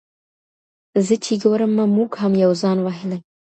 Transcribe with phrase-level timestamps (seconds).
[1.05, 3.19] زه چي ګورمه موږ هم یو ځان وهلي!.